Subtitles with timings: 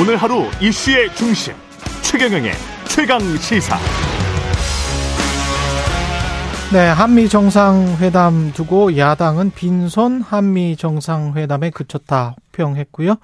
[0.00, 1.52] 오늘 하루 이슈의 중심
[2.00, 2.52] 최경영의
[2.88, 3.76] 최강 시사.
[6.72, 13.16] 네, 한미 정상회담 두고 야당은 빈손 한미 정상회담에 그쳤다 호평했고요.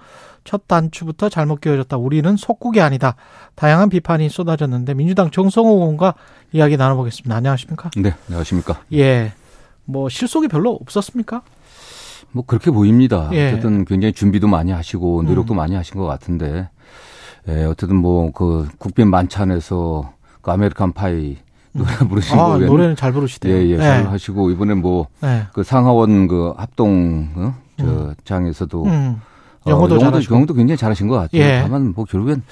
[0.45, 1.97] 첫 단추부터 잘못 끼워졌다.
[1.97, 3.17] 우리는 속국이 아니다.
[3.55, 6.15] 다양한 비판이 쏟아졌는데 민주당 정성호 의원과
[6.53, 7.35] 이야기 나눠보겠습니다.
[7.35, 7.91] 안녕하십니까?
[7.97, 8.83] 네, 안녕하십니까?
[8.93, 9.33] 예,
[9.87, 11.41] 뭐 실속이 별로 없었습니까?
[12.33, 13.29] 뭐 그렇게 보입니다.
[13.33, 13.49] 예.
[13.49, 16.69] 어쨌든 굉장히 준비도 많이 하시고 노력도 많이 하신 것 같은데,
[17.49, 21.37] 예, 어쨌든 뭐 그 국빈 만찬에서 그 American Pie
[21.73, 23.55] 노래 부르신 아, 거 노래는 잘 부르시대요.
[23.55, 23.77] 예, 예, 예.
[23.79, 25.45] 잘 하시고 이번에 뭐그 네.
[25.65, 27.55] 상하원 그 합동 어?
[27.79, 29.21] 저 장에서도 음.
[29.65, 30.35] 어, 영어도 영어도.
[30.35, 31.43] 영어도 굉장히 잘하신 것 같아요.
[31.43, 31.61] 예.
[31.63, 32.43] 다만 뭐 결국엔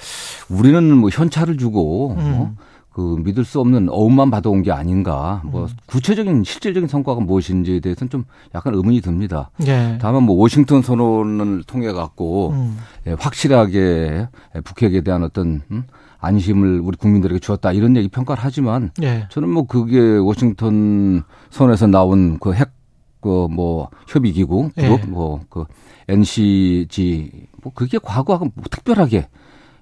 [0.49, 2.33] 우리는 뭐 현찰을 주고 음.
[2.35, 2.55] 어?
[2.95, 5.41] 그 믿을 수 없는 어음만 받아온 게 아닌가.
[5.43, 5.67] 뭐 음.
[5.85, 8.23] 구체적인 실질적인 성과가 무엇인지에 대해서는 좀
[8.55, 9.49] 약간 의문이 듭니다.
[9.67, 9.97] 예.
[9.99, 12.77] 다만 뭐 워싱턴 선언을 통해 갖고 음.
[13.05, 14.29] 예, 확실하게
[14.63, 15.83] 북핵에 대한 어떤 음?
[16.21, 19.27] 안심을 우리 국민들에게 주었다 이런 얘기 평가를 하지만 예.
[19.29, 22.71] 저는 뭐 그게 워싱턴 선에서 나온 그 핵
[23.19, 24.83] 그 뭐 협의 기구 예.
[24.83, 25.65] 그룹 뭐그
[26.07, 29.27] NCG 뭐 그게 과거하고 뭐 특별하게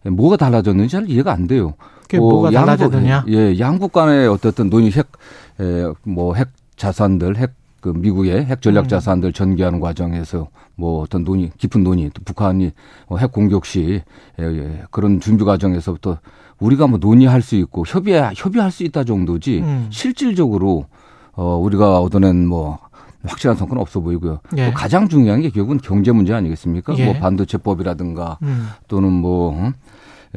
[0.06, 1.74] 뭐가 달라졌는지 잘 이해가 안 돼요.
[2.04, 3.26] 그게 뭐가 달라졌느냐?
[3.30, 8.88] 예, 양국 간의 어쨌든 논의 핵뭐핵 자산들 핵 그 미국의 핵 전략 음.
[8.88, 12.72] 자산들 전개하는 과정에서 뭐 어떤 논의 깊은 논의 또 북한이
[13.10, 14.02] 뭐핵 공격 시
[14.40, 16.20] 예, 예, 그런 준비 과정에서부터
[16.60, 19.88] 우리가 뭐 논의할 수 있고 협의 협의할 수 있다 정도지 음.
[19.90, 20.86] 실질적으로
[21.34, 22.80] 어 우리가 얻어낸 뭐
[23.26, 24.40] 확실한 성과는 없어 보이고요.
[24.56, 24.68] 예.
[24.68, 26.98] 또 가장 중요한 게 결국은 경제 문제 아니겠습니까?
[27.00, 27.06] 예.
[27.06, 28.70] 뭐 반도체법이라든가 음.
[28.88, 29.74] 또는 뭐 어?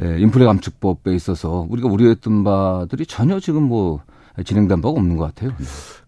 [0.03, 4.01] 예, 인플레 감축법에 있어서 우리가 우려했던 바들이 전혀 지금 뭐
[4.45, 5.53] 진행된 바가 없는 것 같아요.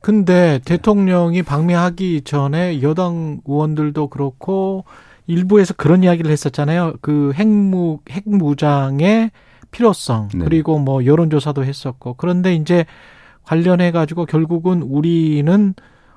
[0.01, 4.85] 근데 대통령이 방미하기 전에 여당 의원들도 그렇고
[5.27, 6.95] 일부에서 그런 이야기를 했었잖아요.
[7.01, 9.31] 그 핵무 핵무장의
[9.71, 10.45] 필요성 네.
[10.45, 12.85] 그리고 뭐 여론조사도 했었고 그런데 이제
[13.45, 15.75] 관련해 가지고 결국은 우리는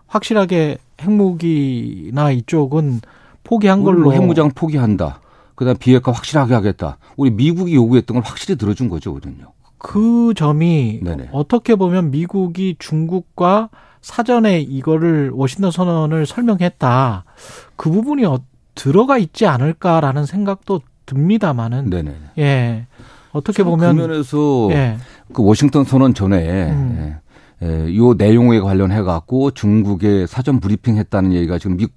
[0.08, 3.00] 확실하게 핵무기나 이쪽은
[3.44, 5.21] 포기한 걸로 핵무장 포기한다.
[5.62, 6.98] 그다음 비핵화 확실하게 하겠다.
[7.18, 9.54] 우리 미국이 요구했던 걸 확실히 들어준 거죠, 우리는요.
[9.78, 11.30] 그 점이 네네.
[11.32, 13.70] 어떻게 보면 미국이 중국과
[14.02, 17.26] 사전에 이거를 워싱턴 선언을 설명했다.
[17.76, 18.40] 그 부분이 어,
[18.74, 22.16] 들어가 있지 않을까라는 생각도 듭니다만은 네네.
[22.40, 22.88] 예.
[23.32, 24.98] 어떻게 그 보면 면에서 예.
[25.32, 27.20] 그 워싱턴 선언 전에 음.
[27.62, 31.94] 예, 예, 요 내용에 관련해 갖고 중국에 사전 브리핑 했다는 얘기가 지금 미국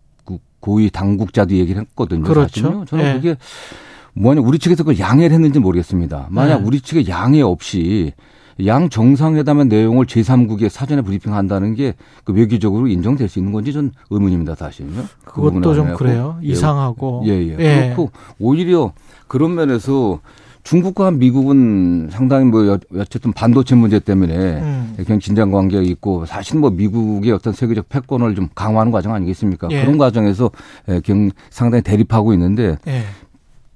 [0.65, 2.23] 고위 당국자도 얘기를 했거든요.
[2.23, 2.49] 그렇죠.
[2.49, 2.85] 사실은요.
[2.87, 3.13] 저는 예.
[3.13, 3.37] 그게
[4.15, 6.29] 뭐냐 우리 측에서 그걸 양해를 했는지 모르겠습니다.
[6.31, 6.67] 만약 네.
[6.67, 8.13] 우리 측에 양해 없이
[8.65, 11.93] 양 정상회담의 내용을 제3국에 사전에 브리핑한다는 게
[12.25, 15.03] 그 외교적으로 인정될 수 있는 건지 전 의문입니다, 사실은요.
[15.25, 15.99] 그 그것도 좀 하나고.
[15.99, 16.39] 그래요.
[16.43, 17.57] 예, 이상하고 예, 예.
[17.95, 18.93] 그렇고 오히려
[19.29, 20.21] 그런 면에서
[20.69, 24.95] 중국과 미국은 상당히 뭐 여- 어쨌든 반도체 문제 때문에 음.
[24.97, 29.69] 그냥 긴장 관계가 있고 사실 뭐 미국의 어떤 세계적 패권을 좀 강화하는 과정 아니겠습니까?
[29.71, 29.83] 예.
[29.83, 30.51] 그런 과정에서
[30.89, 33.03] 예, 경- 상당히 대립하고 있는데 예.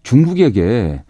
[0.02, 1.02] 중국에게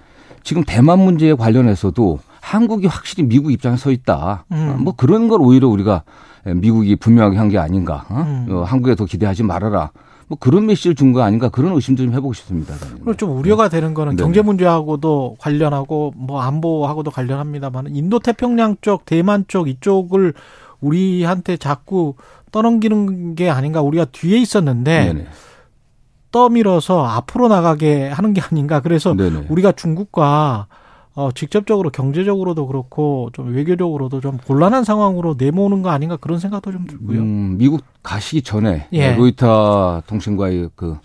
[0.42, 4.46] 지금 대만 문제에 관련해서도 한국이 확실히 미국 입장에 서 있다.
[4.50, 4.78] 음.
[4.80, 6.02] 뭐 그런 걸 오히려 우리가
[6.44, 8.04] 미국이 분명하게 한 게 아닌가.
[8.08, 8.24] 어?
[8.26, 8.46] 음.
[8.50, 9.90] 어, 한국에 더 기대하지 말아라.
[10.28, 12.74] 뭐 그런 메시지를 준 거 아닌가 그런 의심도 좀 해보고 싶습니다.
[12.94, 14.22] 그리고 좀 우려가 되는 거는 네.
[14.22, 20.34] 경제 문제하고도 관련하고 뭐 안보하고도 관련합니다만 인도 태평양 쪽, 대만 쪽 이쪽을
[20.80, 22.14] 우리한테 자꾸
[22.52, 25.26] 떠넘기는 게 아닌가 우리가 뒤에 있었는데 네네.
[26.30, 28.80] 떠밀어서 앞으로 나가게 하는 게 아닌가.
[28.80, 29.46] 그래서 네네.
[29.48, 30.66] 우리가 중국과
[31.18, 36.86] 어, 직접적으로 경제적으로도 그렇고 좀 외교적으로도 좀 곤란한 상황으로 내모는 거 아닌가 그런 생각도 좀
[36.86, 37.18] 들고요.
[37.18, 39.16] 음, 미국 가시기 전에 예.
[39.16, 40.96] 로이터 통신과의 그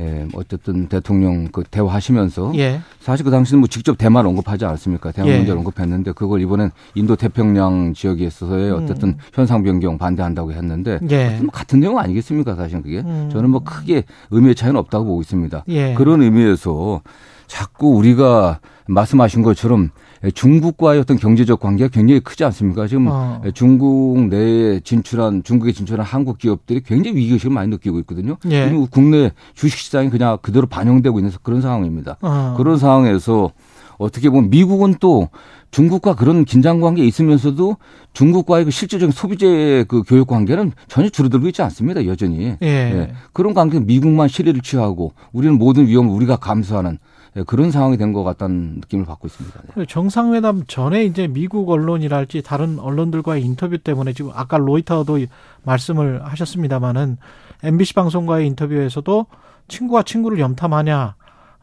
[0.00, 2.80] 예, 어쨌든 대통령 그 대화하시면서 예.
[2.98, 5.12] 사실 그 당시는 뭐 직접 대만 언급하지 않았습니까?
[5.12, 5.36] 대만 예.
[5.36, 8.82] 문제를 언급했는데 그걸 이번엔 인도 태평양 지역에 있어서의 음.
[8.82, 11.38] 어쨌든 현상 변경 반대한다고 했는데 예.
[11.40, 12.56] 뭐 같은 내용 아니겠습니까?
[12.56, 13.28] 사실 그게 음.
[13.30, 14.02] 저는 뭐 크게
[14.32, 15.62] 의미의 차이는 없다고 보고 있습니다.
[15.68, 15.94] 예.
[15.94, 17.02] 그런 의미에서
[17.46, 18.58] 자꾸 우리가
[18.90, 19.90] 말씀하신 것처럼
[20.34, 22.86] 중국과의 어떤 경제적 관계가 굉장히 크지 않습니까?
[22.86, 23.40] 지금 어.
[23.54, 28.36] 중국 내에 진출한 중국에 진출한 한국 기업들이 굉장히 위기의식을 많이 느끼고 있거든요.
[28.50, 28.68] 예.
[28.68, 32.18] 그리고 국내 주식시장이 그냥 그대로 반영되고 있는 그런 상황입니다.
[32.20, 32.54] 어.
[32.56, 33.52] 그런 상황에서
[33.98, 35.28] 어떻게 보면 미국은 또
[35.70, 37.76] 중국과 그런 긴장 관계에 있으면서도
[38.12, 42.06] 중국과의 그 실질적인 소비재 그 교육 관계는 전혀 줄어들고 있지 않습니다.
[42.06, 42.56] 여전히.
[42.60, 42.66] 예.
[42.66, 43.12] 예.
[43.32, 46.98] 그런 관계는 미국만 실리를 취하고 우리는 모든 위험을 우리가 감수하는 예,
[47.46, 49.60] 그런 상황이 된 것 같다는 느낌을 받고 있습니다.
[49.76, 49.84] 네.
[49.86, 55.20] 정상회담 전에 이제 미국 언론이랄지 다른 언론들과의 인터뷰 때문에 지금 아까 로이터도
[55.62, 57.18] 말씀을 하셨습니다마는
[57.62, 59.26] MBC 방송과의 인터뷰에서도
[59.68, 61.12] 친구와 친구를 염탐하냐라는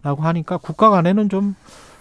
[0.04, 1.56] 라고 하니까 국가 간에는 좀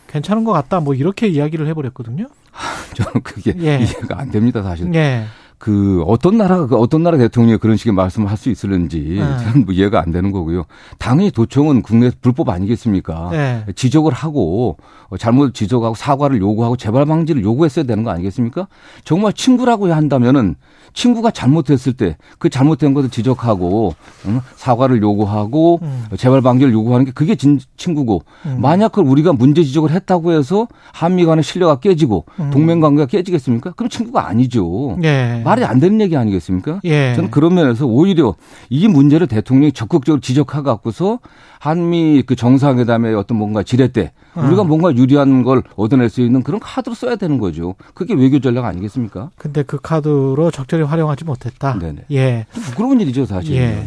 [0.06, 0.78] 괜찮은 것 같다.
[0.80, 2.26] 뭐 이렇게 이야기를 해버렸거든요.
[2.94, 3.78] 저는 그게 예.
[3.82, 4.94] 이해가 안 됩니다, 사실.
[4.94, 5.24] 예.
[5.58, 9.38] 그 어떤 나라가 그 어떤 나라 대통령이 그런 식의 말씀을 할 수 있을는지 네.
[9.38, 10.64] 저는 뭐 이해가 안 되는 거고요.
[10.98, 13.30] 당연히 도청은 국내 불법 아니겠습니까?
[13.32, 13.64] 예.
[13.74, 14.76] 지적을 하고
[15.08, 18.68] 어, 잘못 지적하고 사과를 요구하고 재발 방지를 요구했어야 되는 거 아니겠습니까?
[19.04, 20.56] 정말 친구라고 한다면은
[20.92, 23.94] 친구가 잘못했을 때 그 잘못된 것을 지적하고
[24.26, 24.40] 응?
[24.56, 26.04] 사과를 요구하고 음.
[26.16, 28.58] 재발 방지를 요구하는 게 그게 진 친구고 음.
[28.60, 32.50] 만약 그걸 우리가 문제 지적을 했다고 해서 한미 간의 신뢰가 깨지고 음.
[32.50, 33.72] 동맹 관계가 깨지겠습니까?
[33.72, 34.98] 그럼 친구가 아니죠.
[35.02, 35.40] 예.
[35.46, 36.81] 말이 안 되는 얘기 아니겠습니까?
[36.84, 37.14] 예.
[37.14, 38.34] 저는 그런 면에서 오히려
[38.69, 41.20] 이 문제를 대통령이 적극적으로 지적해 갖고서
[41.58, 44.64] 한미 그 정상회담의 어떤 뭔가 지뢰 때 우리가 어.
[44.64, 47.75] 뭔가 유리한 걸 얻어낼 수 있는 그런 카드로 써야 되는 거죠.
[47.94, 49.31] 그게 외교 전략 아니겠습니까?
[49.37, 51.78] 근데 그 카드로 적절히 활용하지 못했다.
[51.78, 52.04] 네네.
[52.12, 52.46] 예.
[52.52, 53.56] 좀 부끄러운 일이죠, 사실.
[53.56, 53.87] 예.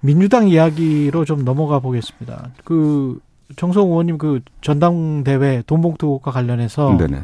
[0.00, 2.50] 민주당 이야기로 좀 넘어가 보겠습니다.
[2.64, 3.18] 그
[3.56, 7.20] 정성 의원님 그 전당대회 돈봉투과 관련해서 네네.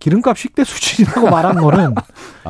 [0.00, 2.02] 기름값 식대 수준이라고 말한 거는 뭐.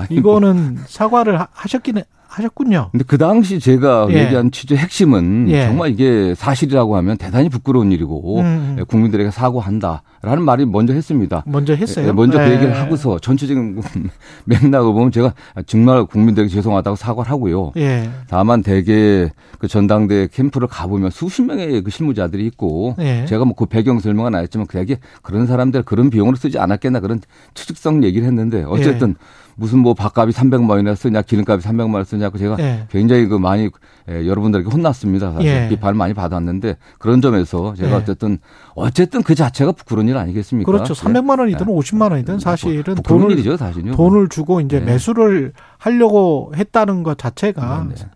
[0.08, 2.88] 이거는 사과를 하- 하셨기는 하셨군요.
[2.92, 4.24] 근데 그 당시 제가 예.
[4.24, 5.66] 얘기한 취재 핵심은 예.
[5.66, 8.76] 정말 이게 사실이라고 하면 대단히 부끄러운 일이고 음.
[8.78, 11.42] 예, 국민들에게 사과한다라는 말이 먼저 했습니다.
[11.46, 12.08] 먼저 했어요.
[12.08, 12.54] 예, 먼저 그 예.
[12.54, 13.80] 얘기를 하고서 전체적인
[14.46, 15.34] 맥락을 보면 제가
[15.66, 17.72] 정말 국민들에게 죄송하다고 사과를 하고요.
[17.76, 18.10] 예.
[18.28, 19.28] 다만 대개
[19.58, 23.26] 그 전당대 캠프를 가보면 수십 명의 그 실무자들이 있고 예.
[23.26, 27.20] 제가 뭐 그 배경 설명은 안 했지만 그게 그런 사람들 그런 비용으로 쓰지 않았겠나 그런
[27.52, 29.16] 추측성 얘기를 했는데 어쨌든
[29.56, 32.86] 무슨 뭐 밥값이 300만 원이나 쓰냐 기름값이 300만 원 쓰냐고 제가 예.
[32.90, 33.70] 굉장히 그 많이
[34.08, 35.32] 예, 여러분들에게 혼났습니다.
[35.32, 35.68] 사실 예.
[35.68, 37.94] 비판을 많이 받았는데 그런 점에서 제가 예.
[37.94, 38.38] 어쨌든
[38.74, 40.70] 어쨌든 그 자체가 부끄러운 일 아니겠습니까?
[40.70, 40.94] 그렇죠.
[40.94, 41.72] 300만 원이든 예.
[41.72, 43.94] 50만 원이든 사실은 부끄러운 돈을 일이죠, 사실요.
[43.94, 44.86] 돈을 주고 이제 네.
[44.86, 48.06] 매수를 하려고 했다는 것 자체가 네, 네.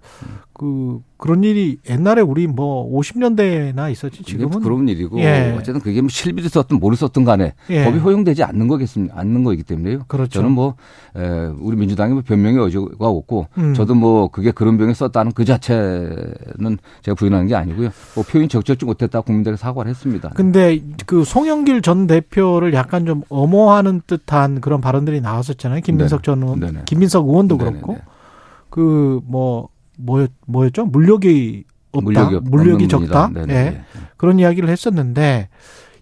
[0.55, 5.53] 그 그런 일이 옛날에 우리 뭐 50년대나 있었지 지금은 부끄러운 일이고 예.
[5.59, 7.85] 어쨌든 그게 뭐 실비를 썼든 뭐를 썼든 간에 예.
[7.85, 9.15] 법이 허용되지 않는 거겠습니다.
[9.19, 10.05] 않는 거이기 때문에요.
[10.07, 10.31] 그렇죠.
[10.31, 10.77] 저는 뭐
[11.17, 13.75] 에, 우리 민주당이 뭐 변명의 여지가 없고 음.
[13.75, 17.89] 저도 뭐 그게 그런 병에 썼다는 그 자체는 제가 부인하는 게 아니고요.
[18.15, 20.29] 뭐 표현이 적절치 못했다 고 국민들에게 사과를 했습니다.
[20.37, 25.81] 근데 그 송영길 전 대표를 약간 좀 엄호하는 듯한 그런 발언들이 나왔었잖아요.
[25.81, 26.83] 김민석 전 의원, 네네.
[26.85, 27.81] 김민석 의원도 네네네.
[27.81, 27.99] 그렇고
[28.71, 30.87] 그 뭐 뭐였 뭐였죠?
[30.87, 33.31] 물력이 없다, 물력이, 없- 물력이 적다.
[33.37, 33.41] 예.
[33.47, 33.85] 네네.
[34.17, 35.49] 그런 이야기를 했었는데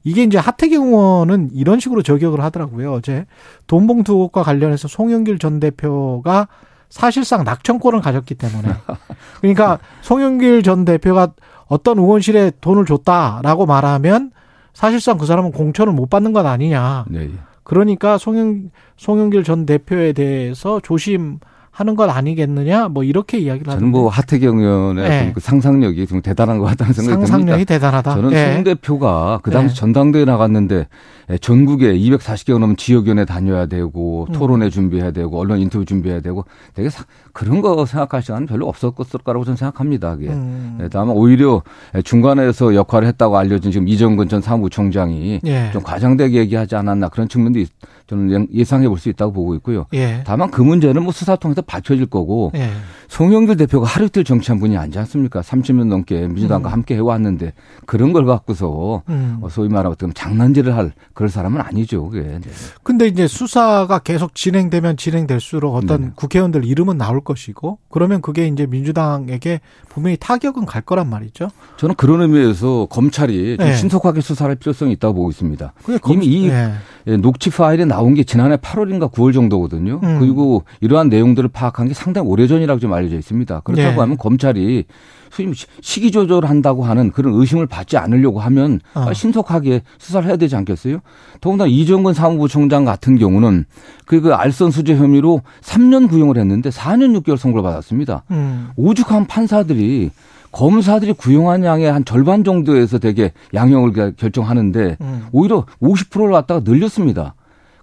[0.04, 2.92] 이게 이제 하태경 의원은 이런 식으로 저격을 하더라고요.
[2.92, 3.26] 어제
[3.66, 6.48] 돈봉투 의혹과 관련해서 송영길 전 대표가
[6.88, 8.68] 사실상 낙천권을 가졌기 때문에
[9.40, 11.28] 그러니까 송영길 전 대표가
[11.66, 14.30] 어떤 의원실에 돈을 줬다라고 말하면
[14.74, 17.04] 사실상 그 사람은 공천을 못 받는 것 아니냐.
[17.08, 17.30] 네.
[17.62, 21.38] 그러니까 송영 송영길 전 대표에 대해서 조심
[21.74, 22.88] 하는 것 아니겠느냐.
[22.88, 25.32] 뭐 이렇게 이야기를 저는 하는데 뭐 하태경 의원의 네.
[25.34, 27.26] 그 상상력이 좀 대단한 것 같다는 생각이 듭니다.
[27.32, 28.14] 상상력이 대단하다.
[28.14, 28.52] 저는 예.
[28.52, 29.80] 송 대표가 그 당시 네.
[29.80, 30.86] 전당대회 나갔는데
[31.30, 34.32] 예, 전국에 240개가 넘는 지역위원회 다녀야 되고 음.
[34.34, 39.20] 토론회 준비해야 되고 언론 인터뷰 준비해야 되고 되게 사- 그런 거 생각할 시간은 별로 없었을
[39.24, 40.16] 거라고 저는 생각합니다.
[40.16, 40.28] 그게.
[40.28, 40.78] 음.
[40.82, 41.62] 예, 다만 오히려
[42.04, 45.70] 중간에서 역할을 했다고 알려진 지금 이정근 전 사무총장이 예.
[45.72, 47.70] 좀 과장되게 얘기하지 않았나 그런 측면도 있-
[48.12, 49.86] 저는 예상해 볼 수 있다고 보고 있고요.
[49.94, 50.22] 예.
[50.24, 52.70] 다만 그 문제는 뭐 수사 통해서 밝혀질 거고 예.
[53.08, 55.40] 송영길 대표가 하루 이틀 정치한 분이 아니지 않습니까?
[55.40, 56.72] 30년 넘게 민주당과 음.
[56.72, 57.52] 함께 해왔는데
[57.84, 59.38] 그런 걸 갖고서 음.
[59.40, 62.08] 어, 소위 말하면 어떤 장난질을 할 그럴 사람은 아니죠.
[62.08, 62.22] 그게.
[62.22, 62.40] 네.
[62.82, 66.12] 근데 이제 수사가 계속 진행되면 진행될수록 어떤 네네.
[66.14, 71.48] 국회의원들 이름은 나올 것이고 그러면 그게 이제 민주당에게 분명히 타격은 갈 거란 말이죠.
[71.76, 73.74] 저는 그런 의미에서 검찰이 좀 네.
[73.74, 75.72] 신속하게 수사할 필요성이 있다고 보고 있습니다.
[76.08, 76.72] 이미 이 예.
[77.08, 80.00] 예, 녹취 파일이 나온 게 지난해 8월인가 9월 정도거든요.
[80.02, 80.18] 음.
[80.20, 83.60] 그리고 이러한 내용들을 파악한 게 상당히 오래전이라고 좀 알려져 있습니다.
[83.60, 83.96] 그렇다고 네.
[83.98, 84.84] 하면 검찰이
[85.30, 89.12] 소위 시- 시기 조절한다고 하는 그런 의심을 받지 않으려고 하면 어.
[89.14, 90.98] 신속하게 수사를 해야 되지 않겠어요?
[91.40, 93.64] 더군다나 이정근 사무부총장 같은 경우는
[94.04, 98.24] 그, 그 알선 수재 혐의로 3년 구형을 했는데 4년 6개월 선고를 받았습니다.
[98.30, 98.68] 음.
[98.76, 100.10] 오죽한 판사들이
[100.50, 105.22] 검사들이 구형한 양의 한 절반 정도에서 되게 양형을 겨- 결정하는데 음.
[105.32, 107.34] 오히려 50%를 갖다가 늘렸습니다.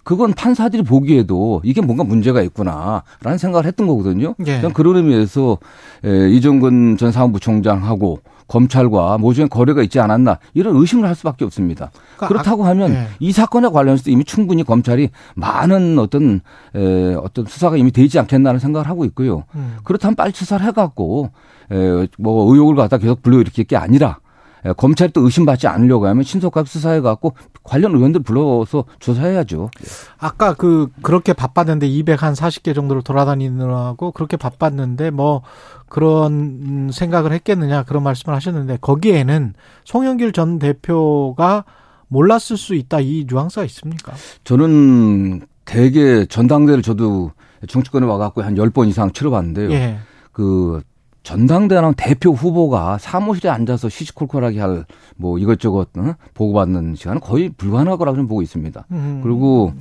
[0.09, 4.33] 그건 판사들이 보기에도 이게 뭔가 문제가 있구나라는 생각을 했던 거거든요.
[4.47, 4.59] 예.
[4.73, 5.59] 그런 의미에서
[6.03, 11.91] 에, 이정근 전 사무부총장하고 검찰과 모종의 거래가 있지 않았나 이런 의심을 할 수밖에 없습니다.
[12.15, 13.07] 그러니까 그렇다고 하면 예.
[13.19, 16.41] 이 사건에 관련해서 이미 충분히 검찰이 많은 어떤
[16.73, 19.43] 에, 어떤 수사가 이미 되지 않겠나는 생각을 하고 있고요.
[19.53, 19.77] 음.
[19.83, 21.29] 그렇다면 빨리 수사를 해갖고
[21.71, 24.17] 에, 뭐 의혹을 갖다 계속 불러일으킬 게 아니라
[24.65, 27.35] 에, 검찰이 또 의심받지 않으려고 하면 신속하게 수사해갖고
[27.69, 29.69] 관련 의원들 불러서 조사해야죠.
[30.17, 35.43] 아까 그 그렇게 바빴는데 200한 40개 정도를 돌아다니느라고 그렇게 바빴는데 뭐
[35.87, 41.63] 그런 생각을 했겠느냐 그런 말씀을 하셨는데 거기에는 송영길 전 대표가
[42.07, 44.13] 몰랐을 수 있다 이 뉘앙스가 있습니까?
[44.43, 47.31] 저는 대개 전당대회를 저도
[47.67, 49.71] 정치권에 와갖고 한 10번 이상 치러봤는데요.
[49.73, 49.99] 예.
[50.31, 50.81] 그
[51.23, 54.85] 전당대회랑 대표 후보가 사무실에 앉아서 시시콜콜하게 할
[55.19, 56.15] 뭐 이것저것 어?
[56.33, 58.85] 보고받는 시간은 거의 불가능할 거라고 좀 보고 있습니다.
[58.91, 59.19] 음.
[59.21, 59.73] 그리고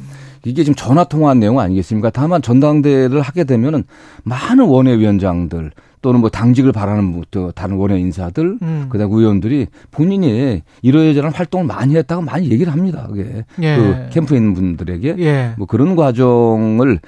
[0.44, 2.10] 이게 지금 전화 통화한 내용 아니겠습니까?
[2.10, 3.84] 다만 전당대회를 하게 되면은
[4.24, 8.86] 많은 원외위원장들 또는 뭐 당직을 바라는 또 다른 원외 인사들 음.
[8.88, 13.06] 그다음 의원들이 본인이 이러저러한 활동을 많이 했다고 많이 얘기를 합니다.
[13.08, 13.76] 그게 예.
[13.76, 15.54] 그 캠프에 있는 분들에게 예.
[15.58, 17.00] 뭐 그런 과정을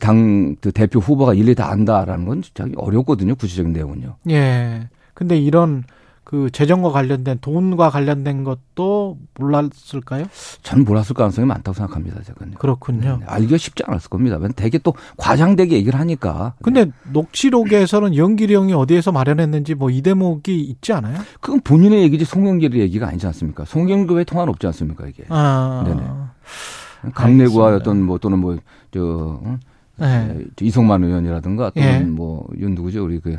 [0.00, 3.36] 당그 대표 후보가 일일이 다 안다라는 건 진짜 어렵거든요.
[3.36, 4.16] 구체적인 내용은요.
[4.30, 4.88] 예.
[5.14, 5.84] 근데 이런
[6.24, 10.24] 그 재정과 관련된 돈과 관련된 것도 몰랐을까요?
[10.62, 12.22] 저는 몰랐을 가능성이 많다고 생각합니다.
[12.22, 12.50] 제가요.
[12.58, 13.18] 그렇군요.
[13.20, 14.38] 네, 알기가 쉽지 않았을 겁니다.
[14.56, 16.54] 되게 또 과장되게 얘기를 하니까.
[16.62, 21.18] 근데 녹취록에서는 연길이 형이 어디에서 마련했는지 뭐 이 대목이 있지 않아요?
[21.40, 23.64] 그건 본인의 얘기지 송영길의 얘기가 아니지 않습니까?
[23.66, 25.24] 송영길과의 통화는 없지 않습니까 이게.
[25.28, 25.82] 아.
[25.86, 27.12] 네네.
[27.14, 27.74] 강내구와.
[27.76, 28.60] 어떤 뭐 또는 뭐저
[29.44, 29.58] 어?
[29.98, 30.44] 네.
[30.60, 31.98] 이성만 의원이라든가 또는 예.
[32.00, 33.36] 뭐윤 누구죠 우리 그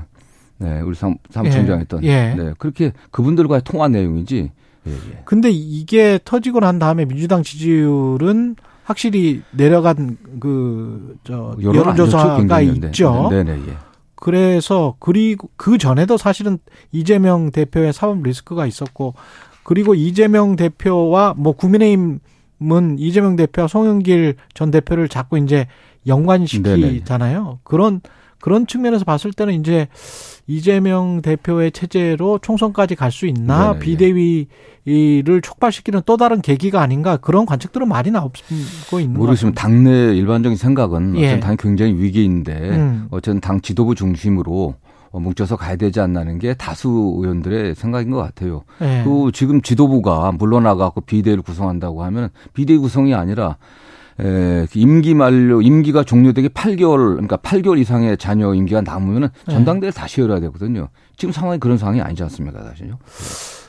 [0.64, 1.82] 네, 우리 삼, 사무총장 예.
[1.82, 2.34] 했던 예.
[2.36, 4.52] 네, 그렇게 그분들과의 통화 내용이지.
[4.88, 5.22] 예, 예.
[5.26, 12.60] 근데 이게 터지고 난 다음에 민주당 지지율은 확실히 내려간 그 저 여론 안 좋죠, 여론조사가.
[12.60, 13.28] 네, 있죠.
[13.32, 13.78] 네, 네, 예.
[14.16, 16.58] 그래서 그리고 그 전에도 사실은
[16.92, 19.16] 이재명 대표의 사법 리스크가 있었고
[19.64, 25.68] 그리고 이재명 대표와 뭐 국민의힘은 이재명 대표와 송영길 전 대표를 자꾸 이제
[26.08, 27.60] 연관시키잖아요.
[27.64, 28.02] 그런
[28.44, 29.88] 그런 측면에서 봤을 때는 이제
[30.48, 33.80] 이재명 대표의 체제로 총선까지 갈 수 있나 네네.
[33.80, 38.34] 비대위를 촉발시키는 또 다른 계기가 아닌가 그런 관측들은 많이 나오고
[39.00, 39.62] 있는 같습니다.
[39.62, 41.28] 당내 일반적인 생각은 예.
[41.28, 43.08] 어쨌든 당이 굉장히 위기인데 음.
[43.12, 44.76] 어쨌든 당 지도부 중심으로
[45.12, 48.64] 어, 뭉쳐서 가야 되지 않나는 게 다수 의원들의 생각인 것 같아요.
[48.82, 49.04] 예.
[49.06, 53.56] 그 지금 지도부가 물러나가고 비대위를 구성한다고 하면 비대위 구성이 아니라
[54.20, 59.54] 에, 그 임기 만료, 임기가 종료되기 8개월, 그러니까 8개월 이상의 자녀 임기가 남으면은 네.
[59.54, 60.90] 전당대회를 다시 열어야 되거든요.
[61.18, 63.00] 지금 상황이 그런 상황이 아니지 않습니까, 사실요?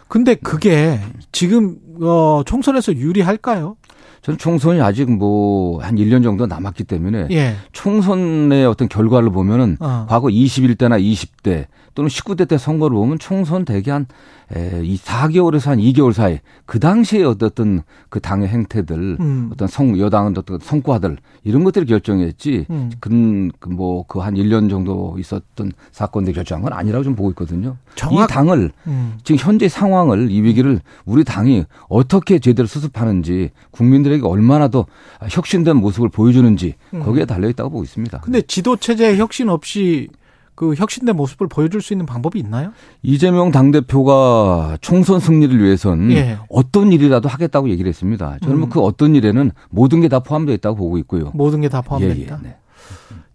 [0.08, 1.00] 근데 그게
[1.32, 3.76] 지금 어 총선에서 유리할까요?
[4.24, 7.56] 저는 총선이 아직 뭐 한 1년 정도 남았기 때문에 예.
[7.72, 10.06] 총선의 어떤 결과를 보면은 어.
[10.08, 14.06] 과거 21대나 20대 또는 19대 때 선거를 보면 총선 대개 한
[14.54, 19.50] 에, 이 4개월에서 한 2개월 사이 그 당시에 어떤 그 당의 행태들 음.
[19.52, 22.90] 어떤 성 여당은 어떤 성과들 이런 것들을 결정했지 음.
[23.00, 27.76] 그런 뭐그 한 1년 정도 있었던 사건들 결정한 건 아니라고 좀 보고 있거든요.
[27.94, 29.14] 정확- 이 당을 음.
[29.24, 34.86] 지금 현재 상황을 이 위기를 우리 당이 어떻게 제대로 수습하는지 국민들 에게 얼마나 더
[35.30, 38.18] 혁신된 모습을 보여주는지 거기에 달려 있다고 보고 있습니다.
[38.18, 38.20] 음.
[38.22, 40.08] 근데 지도 체제 혁신 없이
[40.54, 42.72] 그 혁신된 모습을 보여줄 수 있는 방법이 있나요?
[43.02, 46.38] 이재명 당대표가 총선 승리를 위해선 예.
[46.48, 48.38] 어떤 일이라도 하겠다고 얘기를 했습니다.
[48.40, 48.70] 저는 뭐 음.
[48.70, 51.32] 그 어떤 일에는 모든 게 다 포함되어 있다고 보고 있고요.
[51.34, 52.38] 모든 게 다 포함됩니다.
[52.42, 52.56] 예, 예, 네.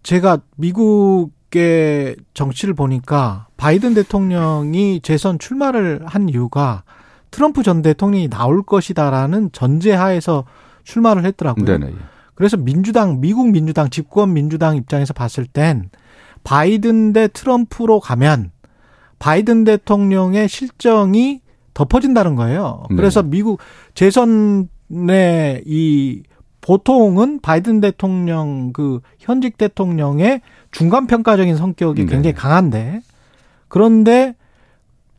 [0.02, 6.84] 제가 미국의 정치를 보니까 바이든 대통령이 재선 출마를 한 이유가
[7.30, 10.44] 트럼프 전 대통령이 나올 것이다라는 전제하에서
[10.84, 11.64] 출마를 했더라고요.
[11.64, 11.86] 네네.
[11.86, 11.94] 예.
[12.34, 15.90] 그래서 민주당, 미국 민주당, 집권 민주당 입장에서 봤을 땐
[16.42, 18.50] 바이든 대 트럼프로 가면
[19.18, 21.40] 바이든 대통령의 실정이
[21.74, 22.84] 덮어진다는 거예요.
[22.90, 22.96] 네.
[22.96, 23.60] 그래서 미국
[23.94, 24.68] 재선의
[25.66, 26.22] 이
[26.62, 32.10] 보통은 바이든 대통령 그 현직 대통령의 중간 평가적인 성격이 네.
[32.10, 33.00] 굉장히 강한데
[33.68, 34.34] 그런데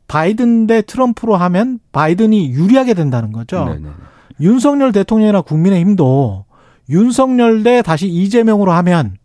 [0.08, 3.66] 바이든 대 트럼프로 하면 바이든이 유리하게 된다는 거죠.
[3.66, 3.90] 네네.
[4.40, 6.46] 윤석열 대통령이나 국민의힘도
[6.90, 9.18] 윤석열 대 다시 이재명으로 하면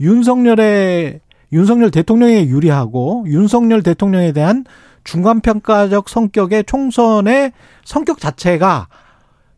[0.00, 1.20] 윤석열의
[1.52, 4.64] 윤석열 대통령에 유리하고 윤석열 대통령에 대한
[5.04, 7.52] 중간평가적 성격의 총선의
[7.84, 8.88] 성격 자체가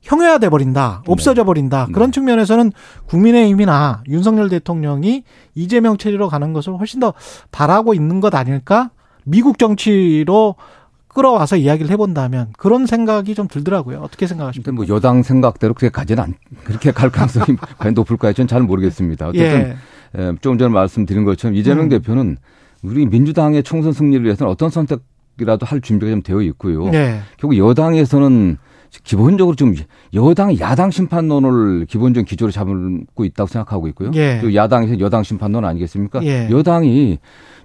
[0.02, 1.86] 형해화돼 버린다, 없어져 버린다.
[1.86, 1.92] 네.
[1.92, 2.72] 그런 측면에서는
[3.06, 7.12] 국민의힘이나 윤석열 대통령이 이재명 체제로 가는 것을 훨씬 더
[7.50, 8.90] 바라고 있는 것 아닐까?
[9.24, 10.54] 미국 정치로
[11.14, 13.98] 끌어와서 이야기를 해본다면 그런 생각이 좀 들더라고요.
[13.98, 14.72] 어떻게 생각하십니까?
[14.72, 18.32] 뭐 여당 생각대로 그렇게 가지는 않, 그렇게 갈 가능성이 과연 높을까요?
[18.32, 19.28] 저는 잘 모르겠습니다.
[19.28, 19.76] 어쨌든
[20.16, 20.20] 예.
[20.20, 21.88] 예, 조금 전에 말씀드린 것처럼 이재명 음.
[21.88, 22.36] 대표는
[22.82, 26.88] 우리 민주당의 총선 승리를 위해서는 어떤 선택이라도 할 준비가 좀 되어 있고요.
[26.88, 27.20] 네.
[27.38, 28.56] 결국 여당에서는
[29.04, 29.74] 기본적으로 좀
[30.14, 34.10] 여당 야당 심판론을 기본적인 기조로 잡고 있다고 생각하고 있고요.
[34.14, 34.40] 예.
[34.40, 36.24] 또 야당에서 여당 심판론 아니겠습니까?
[36.24, 36.48] 예.
[36.50, 37.18] 여당이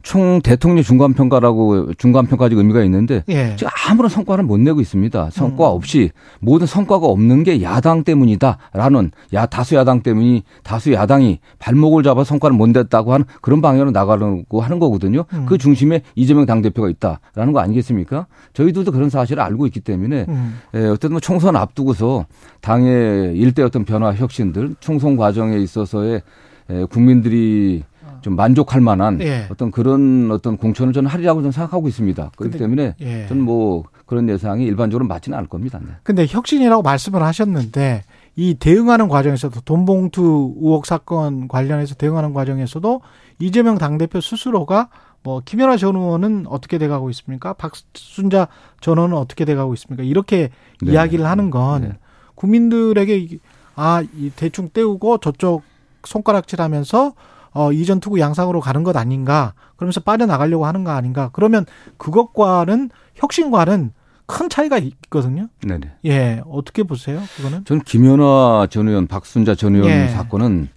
[0.06, 3.56] 총 대통령 중간 평가라고 중간 평가적 의미가 있는데 예.
[3.56, 5.32] 지금 아무런 성과를 못 내고 있습니다.
[5.32, 5.76] 성과 음.
[5.76, 12.24] 없이 모든 성과가 없는 게 야당 때문이다라는 야 다수 야당 때문이 다수 야당이 발목을 잡아
[12.24, 15.26] 성과를 못 냈다고 하는 그런 방향으로 나가려고 하는 거거든요.
[15.34, 15.48] 음.
[15.48, 18.28] 그 중심에 이재명 당 대표가 있다라는 거 아니겠습니까?
[18.54, 20.60] 저희들도 그런 사실을 알고 있기 때문에 음.
[20.76, 22.28] 예, 어쨌든 뭐 총선 앞두고서
[22.62, 26.22] 당의 일대 어떤 변화 혁신들 총선 과정에 있어서의
[26.70, 27.84] 예, 국민들이
[28.26, 29.46] 좀 만족할 만한 예.
[29.52, 32.32] 어떤 그런 어떤 공천을 저는 하리라고 저는 생각하고 있습니다.
[32.36, 33.28] 그렇기 근데- 때문에 예.
[33.28, 35.80] 저는 뭐 그런 예상이 일반적으로 맞지는 않을 겁니다.
[35.80, 35.92] 네.
[36.02, 38.02] 근데 혁신이라고 말씀을 하셨는데
[38.36, 43.02] 이 대응하는 과정에서도 돈봉투 의혹 사건 관련해서 대응하는 과정에서도
[43.38, 44.90] 이재명 당대표 스스로가
[45.22, 47.54] 뭐 김연아 전 의원은 어떻게 돼가고 있습니까?
[47.54, 48.48] 박순자
[48.82, 50.02] 전 의원은 어떻게 돼가고 있습니까?
[50.02, 50.50] 이렇게
[50.82, 50.94] 네.
[50.94, 51.92] 이야기를 하는 건 네.
[52.34, 53.40] 국민들에게 이-
[53.76, 55.62] 아, 이 대충 떼우고 저쪽
[56.06, 57.14] 손가락질하면서
[57.56, 59.54] 어, 이전 투구 양상으로 가는 것 아닌가?
[59.78, 61.30] 그러면서 빠져나가려고 하는 거 아닌가?
[61.32, 61.66] 그러면
[61.98, 63.94] 그것과는 혁신과는
[64.26, 65.48] 큰 차이가 있거든요.
[65.66, 65.92] 네네.
[66.06, 67.22] 예, 어떻게 보세요?
[67.38, 67.64] 그거는?
[67.64, 70.08] 저는 김연아 전 의원, 박순자 전 의원 예.
[70.10, 70.68] 사건은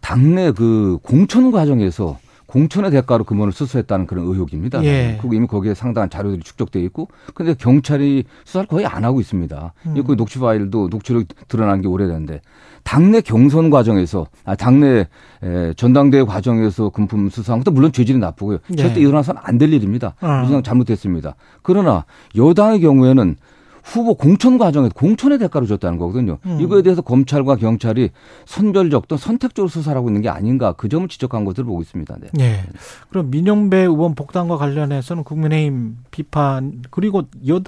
[0.00, 4.82] 당내 그 공천 과정에서 공천의 대가로 금원을 수수했다는 그런 의혹입니다.
[4.84, 5.18] 예.
[5.20, 9.72] 그리고 이미 거기에 상당한 자료들이 축적돼 있고, 근데 경찰이 수사를 거의 안 하고 있습니다.
[9.86, 10.02] 음.
[10.06, 12.40] 그 녹취 파일도 녹취록 드러난 게 오래됐는데
[12.84, 15.06] 당내 경선 과정에서, 아, 당내
[15.42, 18.58] 에, 전당대회 과정에서 금품 수사한 것도 물론 죄질이 나쁘고요.
[18.72, 18.76] 예.
[18.76, 20.14] 절대 일어나서는 안 될 일입니다.
[20.20, 20.44] 어.
[20.46, 21.34] 그냥 잘못됐습니다.
[21.62, 22.04] 그러나
[22.36, 23.36] 여당의 경우에는
[23.82, 26.38] 후보 공천 과정에서 공천의 대가로 줬다는 거거든요.
[26.46, 26.60] 음.
[26.60, 28.10] 이거에 대해서 검찰과 경찰이
[28.46, 32.16] 선별적 또 선택적으로 수사를 하고 있는 게 아닌가 그 점을 지적한 것으로 보고 있습니다.
[32.20, 32.28] 네.
[32.40, 32.64] 예.
[33.10, 37.60] 그럼 민영배 의원 복당과 관련해서는 국민의힘 비판 그리고 여,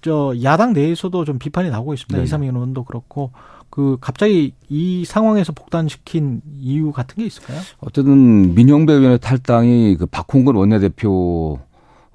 [0.00, 2.16] 저 야당 내에서도 좀 비판이 나오고 있습니다.
[2.16, 2.24] 네네.
[2.24, 3.30] 이상민 의원도 그렇고
[3.70, 7.58] 그 갑자기 이 상황에서 복당시킨 이유 같은 게 있을까요?
[7.80, 11.58] 어쨌든 민영배 의원의 탈당이 그 박홍근 원내대표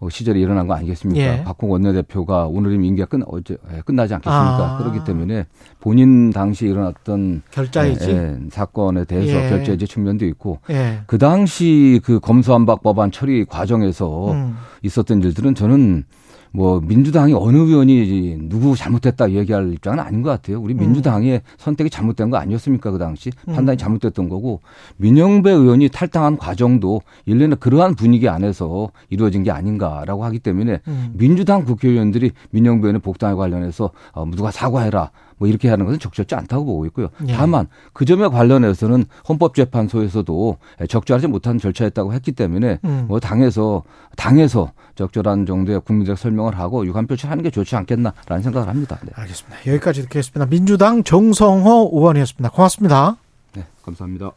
[0.09, 1.21] 시절에 일어난 거 아니겠습니까?
[1.21, 1.43] 예.
[1.43, 4.75] 박홍근 원내대표가 오늘이면 임기가 끝, 어제, 예, 끝나지 않겠습니까?
[4.75, 4.77] 아.
[4.77, 5.45] 그렇기 때문에
[5.79, 8.09] 본인 당시 일어났던 결자이지.
[8.11, 9.49] 예, 예, 사건에 대해서 예.
[9.49, 10.99] 결제해지 측면도 있고 예.
[11.07, 14.55] 그 당시 그 검수안박 법안 처리 과정에서 음.
[14.83, 16.05] 있었던 일들은 저는
[16.51, 20.61] 뭐 민주당이 어느 의원이 누구 잘못됐다 얘기할 입장은 아닌 것 같아요.
[20.61, 23.53] 우리 민주당의 선택이 잘못된 거 아니었습니까 그 당시 음.
[23.53, 24.61] 판단이 잘못됐던 거고
[24.97, 31.13] 민영배 의원이 탈당한 과정도 일련의 그러한 분위기 안에서 이루어진 게 아닌가라고 하기 때문에 음.
[31.13, 36.65] 민주당 국회의원들이 민영배 의원의 복당에 관련해서 어, 누가 사과해라 뭐 이렇게 하는 것은 적절치 않다고
[36.65, 37.09] 보고 있고요.
[37.27, 37.33] 예.
[37.33, 40.57] 다만 그 점에 관련해서는 헌법재판소에서도
[40.89, 43.05] 적절하지 못한 절차였다고 했기 때문에 음.
[43.07, 43.83] 뭐 당에서
[44.15, 48.97] 당에서 적절한 정도의 국민들에게 설명을 하고 유감 표시하는 게 좋지 않겠나라는 생각을 합니다.
[49.03, 49.11] 네.
[49.15, 49.59] 알겠습니다.
[49.67, 50.47] 여기까지 듣겠습니다.
[50.47, 52.49] 민주당 정성호 의원이었습니다.
[52.49, 53.17] 고맙습니다.
[53.53, 54.31] 네, 감사합니다.